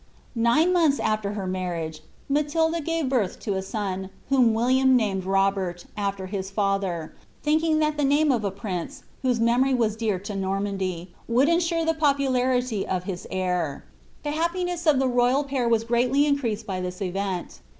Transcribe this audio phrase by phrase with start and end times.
[0.35, 6.25] ilhs after tier marriu^, Matilda ^ve binh to a sun, whom Williaiti named Knberi, after
[6.25, 7.11] his TuiIrt,
[7.45, 8.87] tliinking that the name of a e,
[9.21, 13.85] whose memory whs dear to Normandy, would ensure the popu of his heir.*
[14.23, 17.59] The happineit* of the royal pair was greatly increased by liiis event.